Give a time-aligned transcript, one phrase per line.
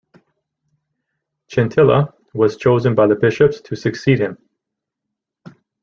[1.47, 4.39] Chintila was chosen by the bishops to succeed him.